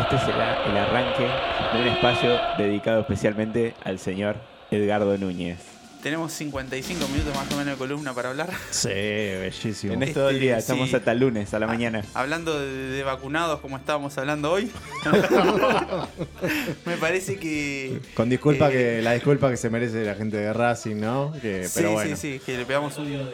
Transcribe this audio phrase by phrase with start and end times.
[0.00, 1.26] Este será el arranque
[1.74, 4.36] de un espacio dedicado especialmente al señor
[4.70, 5.58] Edgardo Núñez.
[6.02, 8.48] Tenemos 55 minutos más o menos de columna para hablar.
[8.70, 9.94] Sí, bellísimo.
[9.94, 10.96] En esto del día, Este, estamos sí.
[10.96, 12.04] hasta el lunes, a la Ah, mañana.
[12.14, 14.70] Hablando de, de vacunados como estábamos hablando hoy.
[16.86, 18.00] Me parece que.
[18.14, 21.32] Con disculpa eh, que la disculpa que se merece la gente de Racing, ¿no?
[21.42, 22.14] Que, Sí, pero bueno.
[22.16, 23.28] sí, sí, que le pegamos un,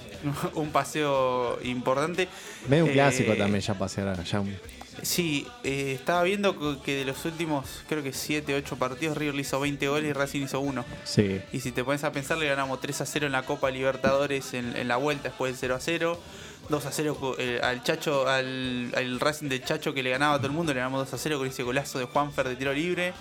[0.54, 2.26] un paseo importante.
[2.68, 4.08] Medio un Eh, clásico también ya pasear
[4.40, 4.56] un-
[5.02, 9.42] Sí, eh, estaba viendo que- de los últimos, creo que 7, 8 partidos, River le
[9.42, 10.84] hizo 20 goles y Racing hizo 1.
[11.04, 11.40] Sí.
[11.52, 14.54] Y si te pones a pensar, le ganamos 3 a 0 en la Copa Libertadores
[14.54, 16.20] en, en la vuelta después del 0 a 0.
[16.68, 20.34] 2 a 0 co- eh, al Chacho, al, al Racing del Chacho que le ganaba
[20.34, 22.56] a todo el mundo, le ganamos 2 a 0 con ese golazo de Juanfer de
[22.56, 23.14] tiro libre.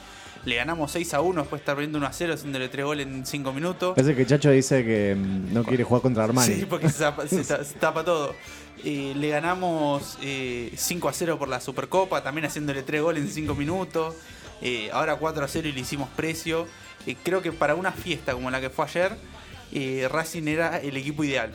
[0.47, 3.05] Le ganamos 6 a 1 después de estar perdiendo 1 a 0, haciéndole 3 goles
[3.05, 3.95] en 5 minutos.
[3.95, 6.53] Parece que Chacho dice que mm, no quiere jugar contra Armani.
[6.55, 8.33] Sí, porque se tapa, se ta- se tapa todo.
[8.85, 13.29] Eh, le ganamos eh, 5 a 0 por la Supercopa, también haciéndole 3 goles en
[13.29, 14.15] 5 minutos.
[14.61, 16.65] Eh, ahora 4 a 0 y le hicimos precio.
[17.05, 19.17] Eh, creo que para una fiesta como la que fue ayer,
[19.73, 21.51] eh, Racing era el equipo ideal.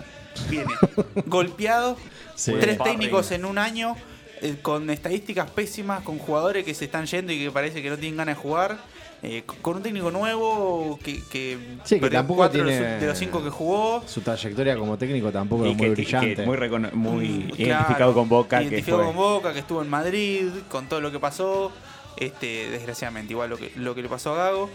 [0.50, 0.74] Viene
[1.26, 1.96] golpeado,
[2.34, 2.52] Sí.
[2.60, 3.96] tres técnicos en un año,
[4.40, 7.96] eh, con estadísticas pésimas, con jugadores que se están yendo y que parece que no
[7.96, 8.78] tienen ganas de jugar.
[9.24, 13.06] Eh, con un técnico nuevo que, que Sí, que tampoco cuatro de los- tiene- de
[13.06, 14.02] los cinco que jugó.
[14.06, 16.34] Su trayectoria como técnico tampoco Y es muy que- brillante.
[16.36, 16.58] que muy,
[16.92, 18.58] muy Mm, identificado claro, con Boca.
[18.58, 21.70] que Identificado fue- con Boca, que estuvo en Madrid, con todo lo que pasó.
[22.16, 24.68] Este, desgraciadamente, igual lo que, lo que le pasó a Gago.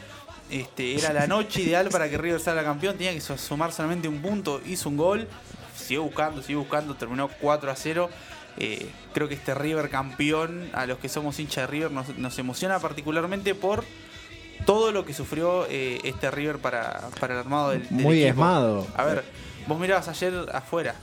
[0.49, 2.95] Este, era la noche ideal para que River salga campeón.
[2.97, 4.61] Tenía que sumar solamente un punto.
[4.65, 5.27] Hizo un gol.
[5.75, 6.95] Siguió buscando, siguió buscando.
[6.95, 8.09] Terminó 4 a 0.
[8.57, 12.39] Eh, creo que este River campeón, a los que somos hinchas de River, nos, nos
[12.39, 13.83] emociona particularmente por
[14.67, 18.85] todo lo que sufrió eh, este River para, para el armado del, del Muy diezmado.
[18.95, 19.23] A ver,
[19.65, 20.93] vos mirabas ayer afuera.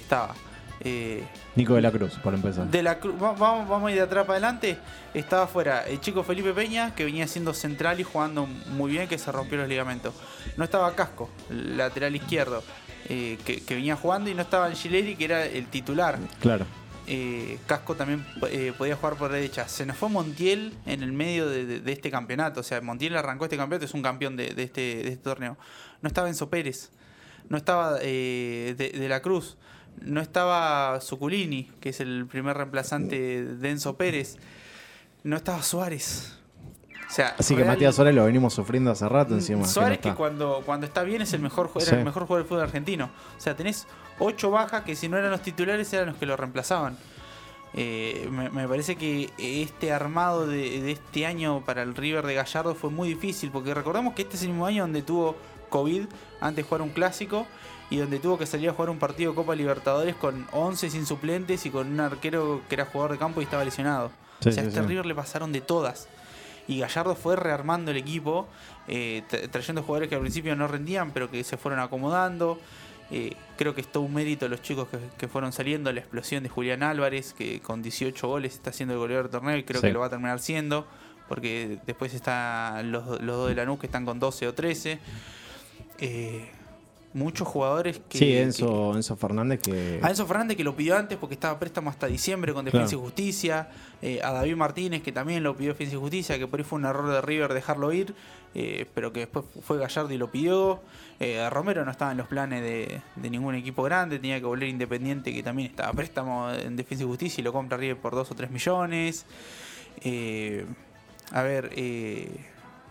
[0.00, 0.34] Estaba.
[0.80, 1.22] eh,
[1.56, 2.66] Nico de la Cruz, por empezar.
[2.68, 4.78] de la Cruz, va- vamos, vamos a ir de atrás para adelante.
[5.12, 9.18] Estaba afuera el chico Felipe Peña, que venía siendo central y jugando muy bien, que
[9.18, 10.14] se rompió los ligamentos.
[10.56, 12.62] No estaba Casco, lateral izquierdo,
[13.08, 16.18] eh, que, que venía jugando, y no estaba Angileri, que era el titular.
[16.40, 16.64] Claro.
[17.10, 19.66] Eh, Casco también eh, podía jugar por derecha.
[19.66, 22.60] Se nos fue Montiel en el medio de, de- de este campeonato.
[22.60, 25.56] O sea, Montiel arrancó este campeonato, es un campeón de, de este, este torneo.
[26.02, 26.90] No estaba Enzo Pérez.
[27.48, 29.56] No estaba eh, de, la Cruz.
[30.02, 34.36] No estaba Zuculini, que es el primer reemplazante de Enzo Pérez.
[35.24, 36.34] No estaba Suárez.
[37.08, 39.62] O sea, Así que real- Matías Suárez lo venimos sufriendo hace rato encima.
[39.62, 40.16] que Suárez no que está.
[40.18, 41.94] cuando, cuando está bien es el mejor ju- era Sí.
[41.96, 43.10] el mejor jugador del fútbol argentino.
[43.36, 43.86] O sea, tenés
[44.18, 46.96] ocho bajas que si no eran los titulares eran los que lo reemplazaban.
[47.74, 52.34] Eh, me, me parece que este armado de, de este año para el River de
[52.34, 55.36] Gallardo fue muy difícil, porque recordamos que este es el mismo año donde tuvo
[55.68, 56.04] COVID
[56.40, 57.46] antes de jugar un clásico
[57.90, 61.04] y donde tuvo que salir a jugar un partido de Copa Libertadores con 11 sin
[61.06, 64.10] suplentes y con un arquero que era jugador de campo y estaba lesionado.
[64.40, 64.86] Sí, o sea, a este sí.
[64.86, 66.08] River le pasaron de todas.
[66.66, 68.46] Y Gallardo fue rearmando el equipo,
[68.88, 72.58] eh, tra- trayendo jugadores que al principio no rendían, pero que se fueron acomodando.
[73.10, 75.90] Eh, creo que es todo un mérito los chicos que, que fueron saliendo.
[75.92, 79.56] La explosión de Julián Álvarez, que con 18 goles está siendo el goleador del torneo
[79.56, 79.86] y creo Sí.
[79.86, 80.86] que lo va a terminar siendo.
[81.28, 84.98] Porque después están los, los dos de Lanús que están con 12 o 13.
[85.98, 86.50] Eh,
[87.18, 88.18] muchos jugadores que.
[88.18, 90.00] Sí, que- Enzo, Enzo Fernández que.
[90.02, 93.02] a Enzo Fernández que lo pidió antes porque estaba préstamo hasta diciembre con Defensa Claro.
[93.02, 93.68] y Justicia.
[94.00, 96.78] eh, a David Martínez que también lo pidió Defensa y Justicia, que por ahí fue
[96.78, 98.14] un error de River dejarlo ir,
[98.54, 100.80] eh, pero que después fue Gallardo y lo pidió.
[101.20, 104.46] Eh, a Romero no estaba en los planes de, de ningún equipo grande, tenía que
[104.46, 108.14] volver Independiente que también estaba préstamo en Defensa y Justicia y lo compra River por
[108.14, 109.26] 2 o 3 millones.
[111.32, 112.30] A ver, eh,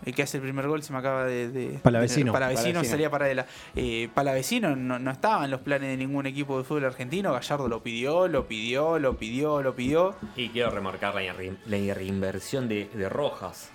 [0.04, 1.48] el que hace el primer gol se me acaba de.
[1.50, 2.26] de Palavecino.
[2.26, 3.46] de- Palavecino, salía para la.
[3.76, 7.32] Eh, Palavecino no, no estaba en los planes de ningún equipo de fútbol argentino.
[7.32, 10.14] Gallardo lo pidió, lo pidió, lo pidió, lo pidió.
[10.36, 13.70] Y quiero remarcar la, la reinversión de, de Rojas.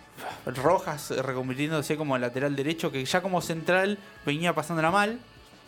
[0.46, 5.20] Rojas eh, reconvirtiéndose como lateral derecho, que ya como central venía pasándola mal.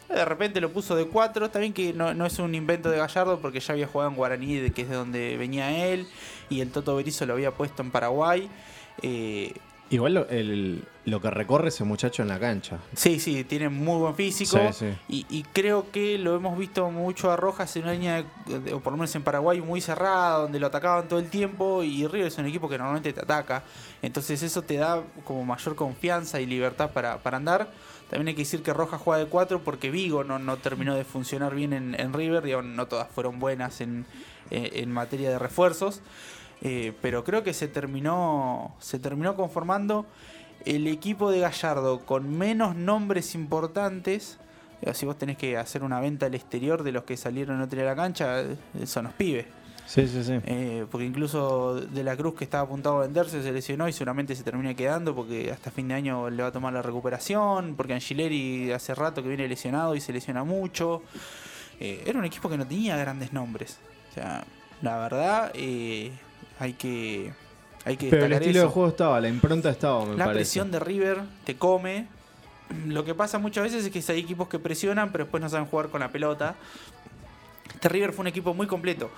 [0.07, 1.47] De repente lo puso de 4.
[1.47, 4.15] Está bien que no, no es un invento de Gallardo porque ya había jugado en
[4.15, 6.07] Guaraní, de- que es de donde venía él.
[6.49, 8.47] Y el Toto Berizzo lo había puesto en Paraguay.
[9.01, 9.53] Eh,
[9.91, 12.79] Igual lo, el- lo que recorre ese muchacho en la cancha.
[12.95, 14.57] Sí, sí, tiene muy buen físico.
[14.71, 14.85] Sí, sí.
[15.07, 18.79] Y, y creo que lo hemos visto mucho a Rojas en una línea, de- o
[18.79, 21.83] por lo menos en Paraguay, muy cerrada, donde lo atacaban todo el tiempo.
[21.83, 23.61] Y River es un equipo que normalmente te ataca.
[24.01, 27.69] Entonces eso te da como mayor confianza y libertad para, para andar.
[28.09, 31.03] También hay que decir que Rojas juega de 4 porque Vigo no, no terminó de
[31.05, 32.41] funcionar bien en, en River.
[32.43, 34.07] Digamos, no todas fueron buenas en,
[34.49, 36.01] en- en materia de refuerzos.
[36.61, 40.05] Eh, pero creo que se terminó, se terminó conformando
[40.65, 44.39] el equipo de Gallardo con menos nombres importantes.
[44.81, 47.65] Eh, Si vos tenés que hacer una venta al exterior de los que salieron no
[47.65, 49.45] a la cancha, eh, son los pibes.
[49.85, 50.39] Sí, sí, sí.
[50.45, 54.35] Eh, porque incluso De la Cruz, que estaba apuntado a venderse, se lesionó y seguramente
[54.35, 57.75] se termina quedando porque hasta fin de año le va a tomar la recuperación.
[57.75, 61.03] Porque Angileri hace rato que viene lesionado y se lesiona mucho.
[61.79, 63.77] Eh, era un equipo que no tenía grandes nombres.
[64.09, 64.43] O sea,
[64.81, 66.11] la verdad, eh,
[66.59, 67.33] hay que.
[67.85, 68.67] Hay que Pero el estilo eso.
[68.67, 70.33] de juego estaba, la impronta estaba, me La parece.
[70.39, 72.07] presión de River te come.
[72.87, 75.67] Lo que pasa muchas veces es que hay equipos que presionan, pero después no saben
[75.67, 76.55] jugar con la pelota.
[77.71, 79.11] Este River fue un equipo muy completo.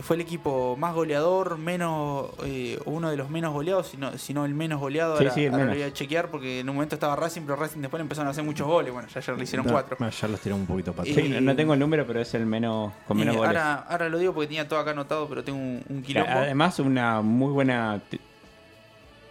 [0.00, 4.54] Fue el equipo más goleador, menos eh, uno de los menos goleados, sino, sino el
[4.54, 5.18] menos goleado.
[5.18, 5.82] Sí, ahora, sí, el ahora lo menos.
[5.84, 8.42] voy a chequear porque en un momento estaba Racing, pero Racing después empezaron a hacer
[8.42, 8.90] muchos goles.
[8.90, 9.96] Bueno, ya ayer le hicieron No, cuatro.
[10.00, 11.22] no, ya los tiró un poquito para atrás.
[11.26, 13.48] Sí, no, no tengo el número, pero es el menos con menos goles.
[13.48, 16.30] ahora, ahora lo digo porque tenía todo acá anotado, pero tengo un, un quilombo.
[16.30, 18.18] Además, una muy buena te-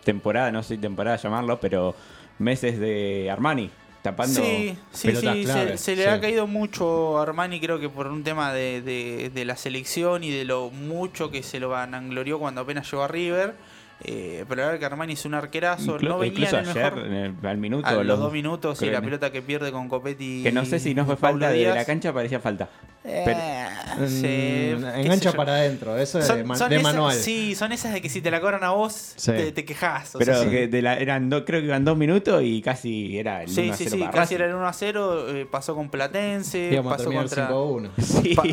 [0.04, 1.96] temporada, no sé si temporada llamarlo, pero
[2.40, 3.69] meses de Armani,
[4.01, 4.42] tapando.
[4.42, 5.44] Sí, sí, pelotas sí.
[5.44, 6.09] claves, se, se le sí.
[6.09, 10.24] ha caído mucho a Armani, creo que por un tema de, de- de la selección
[10.24, 13.56] y de lo mucho que se lo vanaglorió cuando apenas llegó a River.
[14.03, 15.98] Eh, pero la verdad que Armani es un arquerazo.
[16.00, 17.07] Inclu- no venía incluso en el ayer, mejor.
[17.07, 17.88] en el- al minuto.
[17.88, 20.42] A los los- dos minutos y la pelota que pierde con Copetti.
[20.44, 22.69] Que no sé si no fue falta de la cancha, parecía falta.
[23.03, 23.68] Pero- Eh,
[23.98, 26.94] Mm, sí, qué sé engancha para adentro, eso es de, Son- ma- son de esas-
[26.94, 27.15] manual.
[27.15, 29.31] Sí, son esas de que si te la cobran a vos, Sí.
[29.31, 30.13] te, te quejas.
[30.18, 33.50] Pero que de la, eran do- creo que iban dos minutos y casi era el
[33.50, 34.36] Sí, 1 a sí, 0 sí, para casi Racing.
[34.36, 37.89] era el 1 a 0, eh, pasó con Platense, pasó contra 5-1.
[37.97, 38.36] Sí.
[38.36, 38.44] pa-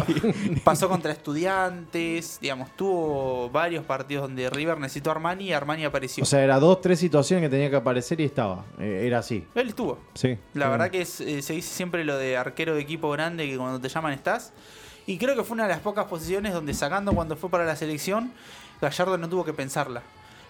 [0.64, 6.22] pasó contra Estudiantes, digamos, tuvo varios partidos donde River necesitó a Armani y Armani apareció.
[6.22, 8.64] O sea, era dos, tres situaciones que tenía que aparecer y estaba.
[8.78, 9.44] Eh, era así.
[9.54, 9.98] Él estuvo.
[10.14, 10.36] Sí.
[10.54, 10.70] La Sí.
[10.70, 13.80] verdad que es, eh, se dice siempre lo de arquero de equipo grande que cuando
[13.80, 14.52] te llaman estás.
[15.06, 17.76] Y creo que fue una de las pocas posiciones donde sacando cuando fue para la
[17.76, 18.32] selección,
[18.80, 20.02] Gallardo no tuvo que pensarla.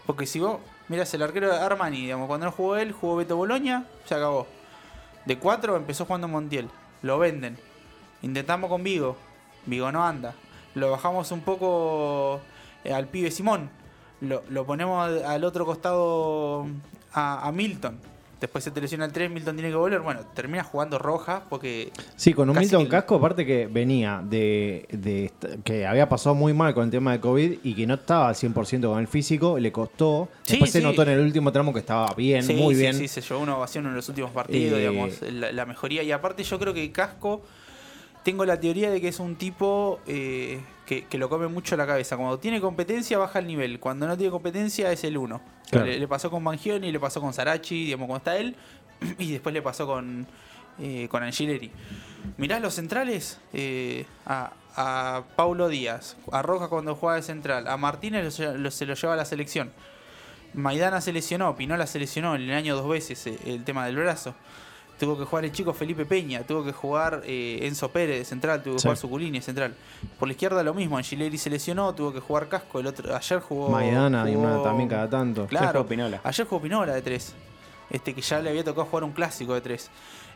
[0.07, 0.59] Porque si vos
[0.89, 4.47] miras el arquero de Armani, digamos, cuando no jugó él, jugó Beto Boloña, se acabó.
[5.27, 6.69] De cuatro empezó jugando Montiel.
[7.03, 7.59] Lo venden.
[8.23, 9.17] Intentamos con Vigo.
[9.67, 10.35] Vigo no anda.
[10.75, 12.41] Lo bajamos un poco
[12.85, 13.71] eh, al pibe Simón.
[14.21, 16.67] Lo, lo ponemos al, al otro costado
[17.13, 17.97] a, a Milton.
[18.41, 20.01] Después se te lesiona el 3, Milton tiene que volver.
[20.01, 24.87] Bueno, termina jugando roja porque Sí, con un Milton que- Casco, aparte que venía de,
[24.93, 25.33] de
[25.65, 28.37] que había pasado muy mal con el tema de COVID y que no estaba al
[28.37, 30.29] 100% con el físico, le costó.
[30.45, 30.85] Sí, Después se sí.
[30.85, 32.95] notó en el último tramo que estaba bien, Sí, muy sí, bien.
[32.95, 36.05] Sí, se llevó una ovación en los últimos partidos, Eh, digamos, la, la mejoría.
[36.05, 37.43] Y aparte yo creo que Casco,
[38.29, 41.87] tengo la teoría de que es un tipo eh, que, que lo come mucho la
[41.87, 42.19] cabeza.
[42.19, 45.41] Cuando tiene competencia baja el nivel, cuando no tiene competencia es el uno.
[45.71, 45.87] Claro.
[45.87, 48.55] Le, le pasó con Mangioni, le pasó con Sarachi, digamos, cuando está él,
[49.19, 50.27] y después le pasó con,
[50.79, 51.71] eh, con Angileri.
[52.37, 57.79] Mirás los centrales, eh, a, a Paulo Díaz, a Rojas cuando juega de central, a
[57.79, 59.73] Martínez lo lle- lo- se lo lleva a la selección.
[60.53, 63.97] Maidana se lesionó, Pinola se lesionó en el año dos veces eh, el tema del
[63.97, 64.35] brazo.
[64.99, 68.63] Tuvo que jugar el chico Felipe Peña, tuvo que jugar eh, Enzo Pérez de central,
[68.63, 68.89] tuvo que Sí.
[68.89, 69.75] jugar Suculini de central.
[70.19, 73.39] Por la izquierda lo mismo, Angileri se lesionó, tuvo que jugar Casco, el otro ayer
[73.41, 75.43] jugó Maidana y jugó- una también cada tanto.
[75.43, 76.21] Ayer Claro, jugó Pinola.
[76.25, 77.35] Ayer jugó Pinola de 3.
[77.91, 79.89] Este que ya le había tocado jugar un clásico de 3.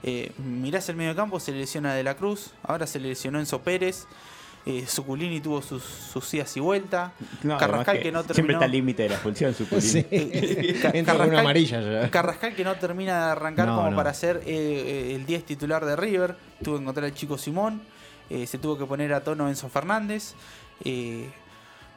[0.05, 4.07] Eh, mirás el medio campo, se lesiona De la Cruz, ahora se lesionó Enzo Pérez.
[4.65, 7.11] Eh, Suculini tuvo sus, sus idas y vueltas.
[7.43, 8.59] No, Carrascal que no Siempre terminó.
[8.59, 10.07] está al límite de la expulsión, su Sí.
[10.11, 12.11] Eh, Ca- Entra con una amarilla ya.
[12.11, 13.97] Carrascal que no termina de arrancar No, como no.
[13.97, 16.37] para ser eh, eh, el 10 titular de River.
[16.63, 17.83] Tuvo que encontrar al chico Simón.
[18.31, 20.35] eh, se tuvo que poner a tono Enzo Fernández.
[20.85, 21.29] Eh,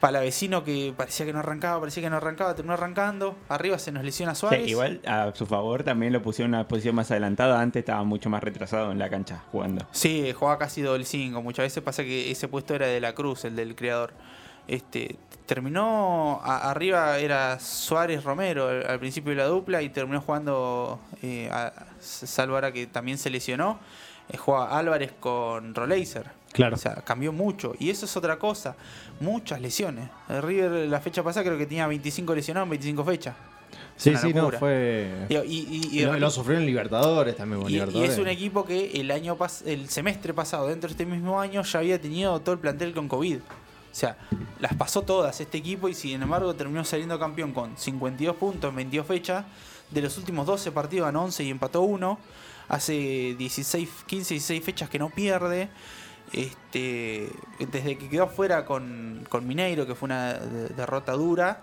[0.06, 3.35] Palavecino que parecía que no arrancaba, parecía que no arrancaba, terminó arrancando.
[3.50, 4.68] Arriba se nos lesiona Sí, Suárez.
[4.68, 7.59] igual a su favor también lo pusieron en una posición más adelantada.
[7.59, 9.88] Antes estaba mucho más retrasado en la cancha jugando.
[9.92, 11.42] Sí, jugaba casi doble 5.
[11.42, 14.14] Muchas veces pasa que ese puesto era de la Cruz, el del creador.
[14.68, 15.16] Este,
[15.47, 21.00] terminó a- arriba era Suárez Romero al, al principio de la dupla y terminó jugando
[21.24, 23.80] eh, a, salvo ahora que también se lesionó.
[24.30, 26.26] eh, juega Álvarez con Roleiser.
[26.56, 26.76] Claro.
[26.76, 27.74] O sea, cambió mucho.
[27.80, 28.76] Y eso es otra cosa.
[29.19, 30.09] Muchas lesiones.
[30.30, 33.35] El River la fecha pasada creo que tenía 25 lesionados en 25 fechas.
[33.97, 35.26] Sí, sí, no, fue.
[35.30, 35.57] Digo, Y,
[35.92, 37.62] y- y- lo, lo sufrió en Libertadores también.
[37.62, 41.06] con y, es un equipo que el año pas el semestre pasado, dentro de este
[41.06, 43.38] mismo año, ya había tenido todo el plantel con COVID.
[43.38, 44.18] O sea,
[44.59, 48.76] las pasó todas este equipo y sin embargo terminó saliendo campeón con 52 puntos en
[48.78, 49.45] 22 fechas.
[49.92, 52.18] De los últimos 12 partidos ganó 11 y empató 1.
[52.68, 55.69] Hace 16, 15, 16 fechas que no pierde.
[56.33, 57.29] Este,
[57.59, 61.61] desde que quedó fuera con, con Mineiro, que fue una de- derrota dura,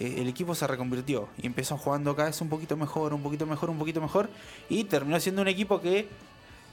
[0.00, 3.46] eh, el equipo se reconvirtió y empezó jugando cada vez un poquito mejor, un poquito
[3.46, 4.28] mejor, un poquito mejor.
[4.68, 6.08] Y terminó siendo un equipo que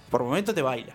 [0.09, 0.93] por momento te baila.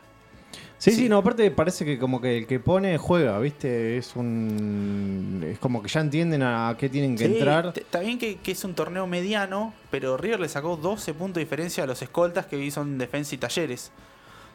[0.79, 1.09] Sí, sí, Sí.
[1.11, 3.99] no, aparte parece que como que el que pone juega, ¿viste?
[3.99, 5.45] Es un.
[5.47, 7.73] Es como que ya entienden a qué tienen que Sí, entrar.
[7.77, 11.41] Está bien que, que es un torneo mediano, pero River le sacó 12 puntos de
[11.45, 13.93] diferencia a los escoltas que hoy son defensa y talleres.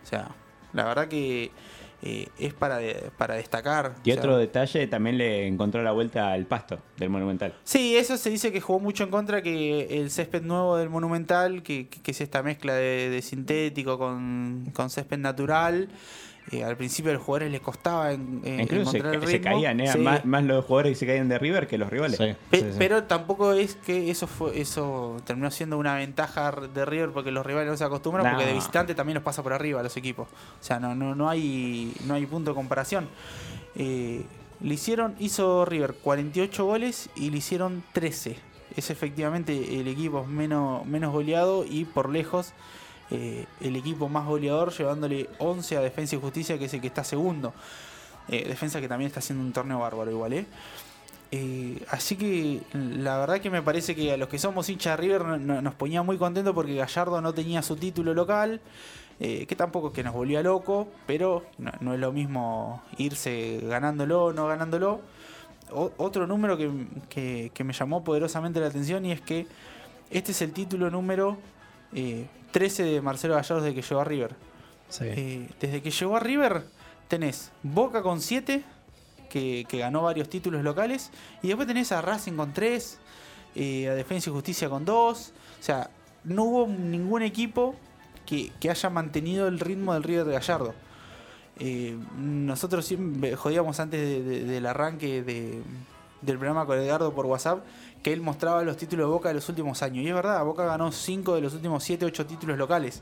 [0.04, 0.30] O sea,
[0.76, 1.52] la verdad que
[2.02, 3.96] eh, es para, de- para destacar.
[4.04, 7.56] Y O sea, otro detalle, también le encontró la vuelta al pasto del Monumental.
[7.64, 11.64] Sí, eso se dice que jugó mucho en contra que el césped nuevo del Monumental,
[11.64, 15.88] que, que- que es esta mezcla de, de sintético con, con césped natural.
[16.52, 19.38] Eh, al principio a los jugadores les costaba en, en- Incluso se, encontrar el se
[19.38, 19.52] ritmo.
[19.52, 19.92] caían, ¿eh?
[19.92, 19.98] Sí.
[20.00, 22.18] más, más los jugadores que se caían de River que los rivales.
[22.18, 22.76] Sí, Pe- sí, sí.
[22.78, 27.46] Pero tampoco es que eso fue eso terminó siendo una ventaja de River porque los
[27.46, 28.32] rivales no se acostumbran, No.
[28.34, 30.28] porque de visitante también los pasa por arriba a los equipos.
[30.28, 33.08] O sea, no, no, no hay no hay punto de comparación.
[33.76, 34.24] Eh,
[34.62, 38.38] le hicieron, hizo River 48 goles y le hicieron 13.
[38.78, 42.54] Es efectivamente el equipo menos, menos goleado y por lejos
[43.12, 46.88] eh, el equipo más goleador, llevándole 11 a Defensa y Justicia, que es el que
[46.88, 47.54] está segundo.
[48.28, 50.46] Eh, defensa que también está haciendo un torneo bárbaro igual, ¿eh?
[51.32, 55.02] Eh, así que la verdad que me parece que a los que somos hinchas de
[55.04, 58.62] River no- no- nos ponía muy contentos porque Gallardo no tenía su título local,
[59.20, 64.34] que tampoco es que nos volvía loco, pero no, es lo mismo irse ganándolo o
[64.34, 65.00] no ganándolo.
[65.72, 66.70] Otro número que,
[67.10, 69.48] que- que me llamó poderosamente la atención y es que
[70.12, 71.38] este es el título número
[71.94, 74.36] eh, 13 de Marcelo Gallardo desde que llegó a River.
[74.90, 75.06] Sí.
[75.08, 76.64] Eh, desde que llegó a River
[77.08, 78.64] tenés Boca con 7,
[79.30, 81.12] que, que ganó varios títulos locales,
[81.44, 83.00] y después tenés a Racing con 3,
[83.56, 83.60] a
[83.94, 85.34] Defensa y Justicia con 2.
[85.60, 85.90] O sea,
[86.24, 87.76] no hubo ningún equipo
[88.26, 90.74] que, que haya mantenido el ritmo del River de Gallardo.
[91.60, 95.62] Eh, nosotros siempre jodíamos antes de- de- del arranque de-
[96.26, 97.64] del programa con Edgardo por WhatsApp
[98.02, 100.04] que él mostraba los títulos de Boca de los últimos años.
[100.04, 103.02] Y es verdad, Boca ganó 5 de los últimos 7, 8 títulos locales.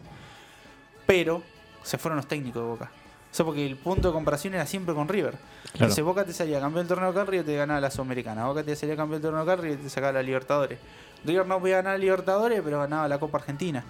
[1.05, 1.43] Pero
[1.83, 2.91] se fueron los técnicos de Boca.
[3.31, 5.35] Eso porque el punto de comparación era siempre con River.
[5.73, 8.45] Entonces Boca te salía campeón del torneo local, River te ganaba la Sudamericana.
[8.45, 10.79] Boca te salía campeón del torneo local, River te sacaba la Libertadores.
[11.25, 13.83] River no podía ganar la Libertadores, pero ganaba la Copa Argentina.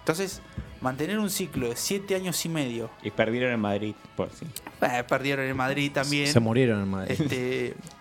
[0.00, 0.40] Entonces,
[0.80, 2.90] mantener un ciclo de 7 años y medio.
[3.02, 4.46] Y perdieron en Madrid, por sí.
[4.82, 6.28] eh, perdieron en Madrid también.
[6.28, 7.20] Se murieron en Madrid.
[7.20, 7.74] Este,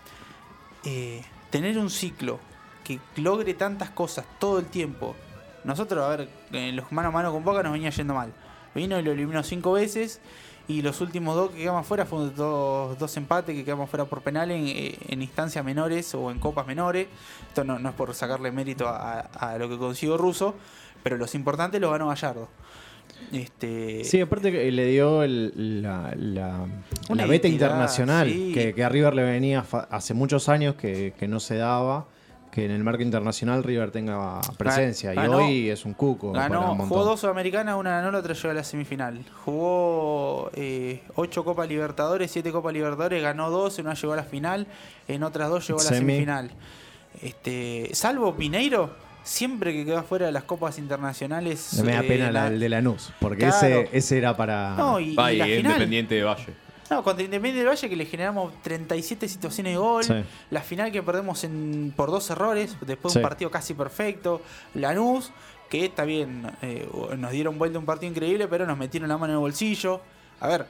[0.89, 2.39] eh, tener un ciclo
[2.85, 5.17] que logre tantas cosas todo el tiempo.
[5.65, 6.29] Nosotros, a ver,
[6.73, 8.31] los mano a mano con Boca nos venía yendo mal.
[8.73, 10.21] Vino y lo eliminó cinco veces.
[10.69, 14.21] Y los últimos dos que quedamos fuera fueron dos, dos empates que quedamos fuera por
[14.21, 17.07] penal en, eh, en instancias menores o en copas menores.
[17.49, 20.55] Esto no, no es por sacarle mérito a, a lo que consiguió Russo,
[21.03, 22.47] pero los importantes los ganó Gallardo.
[23.31, 26.65] Este, Sí, aparte que le dio el- la, la,
[27.27, 28.51] beta internacional, sí.
[28.53, 32.05] que, que a River le venía hace muchos años que, que no se daba,
[32.51, 35.13] que en el marco internacional River tenga presencia.
[35.13, 36.31] ganó- y hoy es un cuco.
[36.31, 39.25] Ganó, un jugó dos Sudamericanas, una ganó, la otra llegó a la semifinal.
[39.43, 44.23] Jugó eh, ocho Copas Libertadores, siete Copas Libertadores, ganó dos, en una llegó a la
[44.23, 44.67] final,
[45.09, 45.99] en otras dos llegó a la Semi.
[46.13, 46.51] semifinal.
[47.21, 48.91] Este, salvo Pineiro,
[49.27, 51.81] siempre que quedó fuera de las Copas internacionales.
[51.83, 53.55] Me da eh, pena la- la- el de Lanús, porque Claro.
[53.67, 54.75] ese, ese era para...
[54.75, 55.31] No, y, la.
[55.47, 56.53] Independiente de Valle.
[56.89, 60.03] No, contra Independiente del Valle que le generamos 37 situaciones de gol.
[60.05, 60.13] Sí.
[60.51, 63.19] La final que perdemos en, por dos errores, después Sí.
[63.19, 64.41] un partido casi perfecto.
[64.73, 65.31] Lanús,
[65.69, 69.33] que está bien, eh, nos dieron vuelta un partido increíble, pero nos metieron la mano
[69.33, 69.99] en el bolsillo.
[70.39, 70.65] A ver,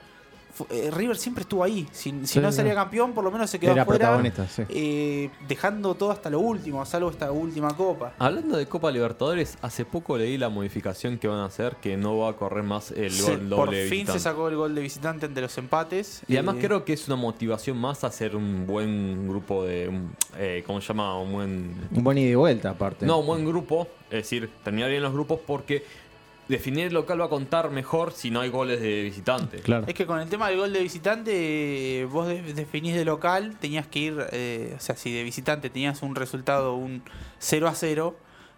[0.70, 1.88] eh, River siempre estuvo ahí.
[1.92, 2.58] Si, si Sí, no sí.
[2.58, 4.00] salía campeón, por lo menos se quedó Era afuera.
[4.08, 4.64] protagonista, sí.
[4.70, 8.14] eh, dejando todo hasta lo último, salvo esta última copa.
[8.20, 12.18] Hablando de Copa Libertadores, hace poco leí la modificación que van a hacer, que no
[12.18, 14.76] va a correr más el Se- gol por doble de fin se sacó el gol
[14.76, 16.22] de visitante ante los empates.
[16.28, 19.88] Y además Eh, creo que es una motivación más a hacer un buen grupo de...
[19.90, 21.20] un- Eh, ¿Cómo se llama?
[21.20, 21.76] Un buen...
[21.92, 23.06] Un buen ida y vuelta, aparte.
[23.06, 23.88] No, un buen grupo.
[24.10, 25.84] Es decir, terminar bien los grupos porque
[26.48, 29.58] definir el local va a contar mejor si no hay goles de visitante.
[29.60, 29.86] Claro.
[29.88, 33.88] Es que con el tema del gol de visitante, vos de- definís de local, tenías
[33.88, 37.04] que ir, eh, o sea, si de visitante tenías un resultado, un
[37.40, 38.16] 0 a 0,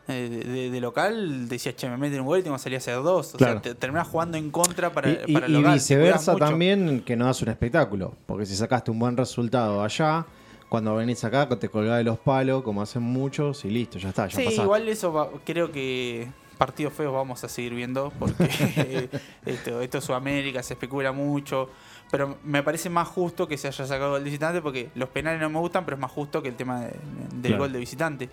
[0.08, 2.96] eh, de, local decías, che, me meten un gol y tengo que salir a hacer
[2.96, 3.36] dos.
[3.36, 3.54] O Claro.
[3.54, 5.72] sea, te, terminás jugando en contra para, Y, y- para el y local.
[5.72, 8.16] te viceversa también, que no das un espectáculo.
[8.26, 10.26] Porque si sacaste un buen resultado allá,
[10.68, 14.28] cuando venís acá te colgás de los palos, como hacen muchos, y listo, ya está,
[14.28, 14.62] ya Sí, pasaste.
[14.64, 16.28] igual eso va- creo que
[16.60, 19.10] partidos feos vamos a seguir viendo porque
[19.46, 21.70] esto, esto es Sudamérica, se especula mucho.
[22.12, 25.50] Pero me parece más justo que se haya sacado el visitante porque los penales no
[25.50, 26.96] me gustan, pero es más justo que el tema de-
[27.36, 27.58] del Claro.
[27.64, 28.30] gol de visitante.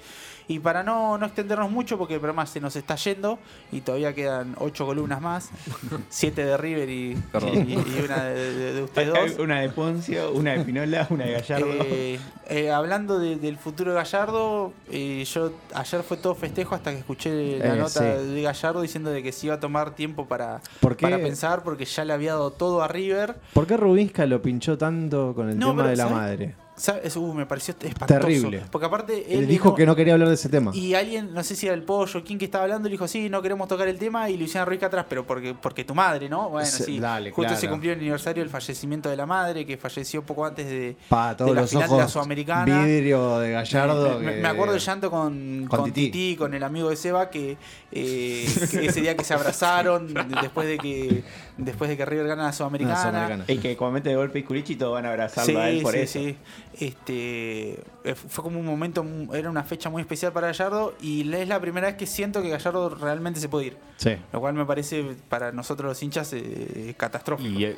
[0.48, 3.38] Y para no, no extendernos mucho, porque el programa se nos está yendo
[3.72, 5.50] y todavía quedan ocho columnas más:
[6.08, 7.68] siete de River y, Perdón.
[7.68, 9.38] y- y una de, de- de ustedes dos.
[9.40, 11.66] Una de Poncio, una de Pinola, una de Gallardo.
[11.84, 12.18] Eh,
[12.48, 16.98] eh, hablando de- del futuro de Gallardo, eh, yo ayer fue todo festejo hasta que
[16.98, 17.90] escuché la Eh, nota
[18.20, 18.24] sí.
[18.26, 20.60] de Gallardo diciendo de que se iba a tomar tiempo para,
[21.00, 23.36] para pensar porque ya le había dado todo a River.
[23.52, 26.54] ¿Por qué Rubinska lo pinchó tanto con el No, tema de la madre?
[26.76, 27.16] ¿Sabes?
[27.16, 28.20] Uh, me pareció espantoso.
[28.20, 28.62] Terrible.
[28.70, 30.70] Porque aparte él Él dijo que no quería hablar de ese tema.
[30.74, 33.28] Y alguien, no sé si era el pollo, quién que estaba hablando, le dijo, sí,
[33.28, 36.50] no queremos tocar el tema, y Luciana Ruiz atrás, pero porque, porque tu madre, ¿no?
[36.50, 36.98] Bueno, Sí, sí.
[37.00, 37.60] dale, Justo claro.
[37.60, 41.36] se cumplió el aniversario del fallecimiento de la madre, que falleció poco antes de, Pa,
[41.36, 42.08] todos de la los final de la.
[42.08, 42.84] Sudamericana.
[42.84, 44.18] Vidrio de Gallardo.
[44.20, 46.06] Me, me- que- me acuerdo el llanto con, Con con Tití.
[46.10, 47.56] Tití, con el amigo de Seba, que,
[47.92, 51.24] eh, que ese día que se abrazaron, después de que
[51.56, 52.94] después de que River gana la Sudamericana.
[52.96, 53.44] La Sudamericana.
[53.48, 55.98] Y que comete de golpe y todos van a abrazarlo Sí, a él por sí,
[56.00, 56.18] eso.
[56.18, 56.36] sí.
[56.78, 61.32] Este, eh, fue como un momento, mu- era una fecha muy especial para Gallardo y
[61.34, 63.76] es la primera vez que siento que Gallardo realmente se puede ir.
[63.96, 64.16] Sí.
[64.32, 67.48] Lo cual me parece para nosotros los hinchas eh, catastrófico.
[67.48, 67.76] Y eh,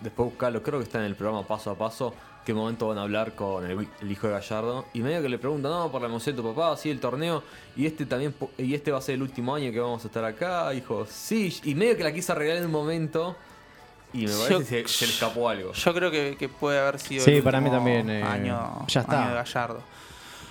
[0.00, 2.14] después buscarlo, creo que está en el programa paso a paso,
[2.44, 4.86] qué momento van a hablar con el, el hijo de Gallardo.
[4.94, 7.42] Y medio que le preguntan, no, por la emoción de tu papá, sí, el torneo.
[7.76, 10.08] Y este también, po- y este va a ser el último año que vamos a
[10.08, 10.70] estar acá.
[10.70, 11.54] Dijo, sí.
[11.64, 13.36] Y medio que la quiso arreglar en un momento.
[14.12, 15.72] Y me parece Yo- que se, se le escapó algo.
[15.72, 19.00] Yo creo que, que puede haber sido Sí, el para mí también, eh, año, ya
[19.02, 19.20] está.
[19.22, 19.82] año de Gallardo.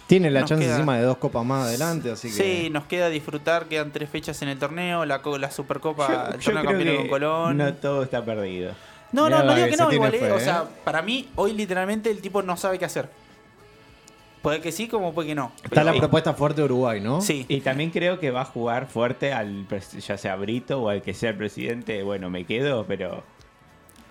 [0.06, 2.34] Tiene la Nos chance queda- encima de dos copas más adelante, así que.
[2.36, 6.14] Sí, nos queda disfrutar, quedan tres fechas en el torneo, la, co- la Supercopa, Yo,
[6.36, 7.58] el yo torneo creo campeón que con Colón.
[7.58, 8.74] no todo está perdido.
[9.12, 10.42] No, Mirá no, no digo que no, igual, eh, O ¿eh?
[10.42, 13.10] sea, para mí, hoy literalmente el tipo no sabe qué hacer.
[14.42, 15.52] Puede que sí, como puede que no.
[15.64, 17.22] Está la propuesta fuerte de Uruguay, ¿no?
[17.22, 17.46] Sí.
[17.50, 19.66] Y también creo que va a jugar fuerte al
[20.00, 22.04] ya sea Brito o al que sea el presidente.
[22.04, 23.24] Bueno, me quedo, pero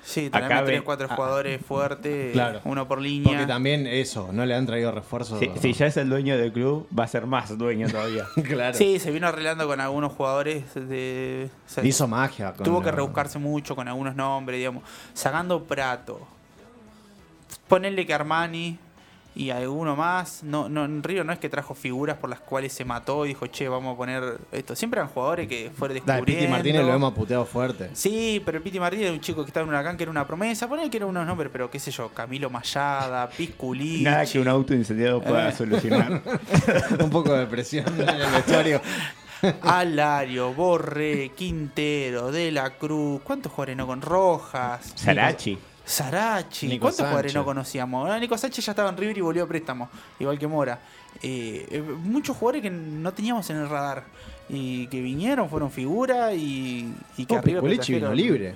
[0.07, 1.17] Sí, tenemos tres, cuatro ah.
[1.17, 2.61] jugadores fuertes, Claro.
[2.65, 3.47] uno por Porque línea.
[3.47, 5.41] también eso, no le han traído refuerzos.
[5.41, 8.25] si, si ya es el dueño del club, va a ser más dueño todavía.
[8.49, 8.79] claro.
[8.79, 11.51] Sí, se vino arreglando con algunos jugadores de.
[11.67, 12.53] o sea, Hizo magia.
[12.53, 14.85] con tuvo que rebuscarse mucho con algunos nombres, digamos.
[15.13, 16.21] Sacando Prato.
[17.67, 18.79] Ponerle que Armani
[19.37, 20.43] y alguno más.
[20.43, 23.29] No, no, en Río no es que trajo figuras por las cuales se mató y
[23.29, 24.75] dijo, che, vamos a poner esto.
[24.75, 26.25] Siempre eran jugadores que fueron descubriendo.
[26.41, 27.91] Piti Martínez lo hemos puteado fuerte.
[27.93, 30.27] Sí, pero el Piti Martínez era un chico que estaba en Huracán que era una
[30.27, 30.67] promesa.
[30.69, 34.03] Poner que era unos nombres, pero qué sé yo, Camilo Mayada, Pisculichi.
[34.05, 35.53] Nada que un auto incendiado pueda Eh.
[35.53, 36.23] solucionar.
[37.01, 38.81] Un poco de presión en el vestuario.
[39.63, 43.21] Alario, Borré, Quintero, De la Cruz.
[43.23, 44.93] ¿Cuántos jugadores no con Rojas?
[44.95, 45.59] Sarachi.
[45.87, 46.67] Sarachi.
[46.69, 48.11] Nico ¿Cuántos jugadores no conocíamos?
[48.11, 49.89] Ah, Nico Sánchez ya estaba en River y volvió a préstamo,
[50.19, 50.79] igual que Mora.
[51.23, 54.05] Eh, eh, muchos jugadores que no teníamos en el radar
[54.49, 58.55] y que vinieron, fueron figura y, y que Oh, vino libre.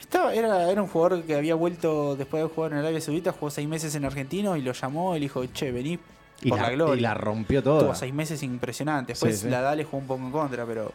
[0.00, 3.32] Estaba, era, era un jugador que había vuelto después de jugar en el Arabia Saudita,
[3.32, 5.98] jugó seis meses en Argentino y lo llamó y le dijo, che, vení
[6.42, 6.98] Y por la, la, gloria.
[6.98, 7.94] y la rompió Tuvo toda.
[7.94, 9.18] seis meses impresionantes.
[9.20, 9.50] Después Sí, sí.
[9.50, 10.92] la Dale jugó un poco en contra, pero.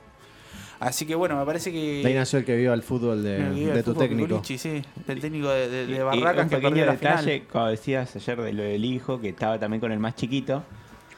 [0.79, 2.01] Así que bueno, me parece que.
[2.03, 3.37] De ahí nació el que vio al fútbol de,
[3.73, 4.27] que tu fútbol técnico.
[4.27, 7.31] Piculichi, sí, del técnico de, de, Y- de y Barracas un que pequeño la detalle,
[7.39, 7.47] final.
[7.51, 10.63] como decías ayer de lo del hijo, que estaba también con el más chiquito,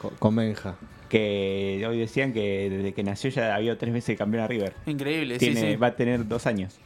[0.00, 0.76] Con, con Benja.
[1.08, 4.74] que hoy decían que desde que nació ya había tres veces campeón a River.
[4.86, 5.76] Increíble, Tiene, sí, sí.
[5.76, 6.78] Va a tener dos años.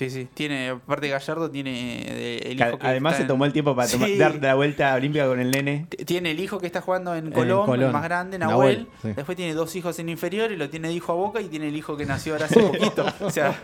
[0.00, 0.28] Sí, sí.
[0.32, 3.86] Tiene, aparte Gallardo, tiene eh, el hijo que Además se en- tomó el tiempo para
[3.86, 5.88] tomar- dar la vuelta olímpica con el nene.
[6.06, 7.88] Tiene el hijo que está jugando en Colón, Colón.
[7.88, 8.88] el más grande, Nahuel, Nahuel.
[9.02, 9.08] sí.
[9.14, 11.68] Después tiene dos hijos en inferior y lo tiene de hijo a boca y tiene
[11.68, 13.04] el hijo que nació ahora hace poquito.
[13.20, 13.54] O sea,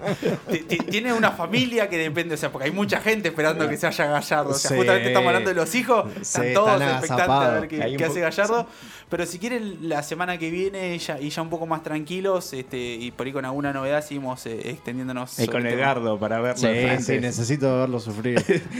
[0.90, 4.04] tiene una familia que depende, o sea, porque hay mucha gente esperando que se haya
[4.06, 4.50] Gallardo.
[4.50, 4.76] O sea, Sí.
[4.76, 8.66] justamente estamos hablando de los hijos, están todos están expectantes a ver qué, hace Gallardo.
[9.08, 12.76] Pero si quieren, la semana que viene ya, y ya un poco más tranquilos, este,
[12.76, 15.38] y por ahí con alguna novedad seguimos eh, extendiéndonos.
[15.38, 15.64] Y con.
[15.66, 16.68] Edgardo para verlo.
[16.68, 18.42] Sí, sí, necesito verlo sufrir.